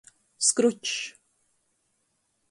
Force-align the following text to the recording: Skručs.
Skručs. 0.45 0.93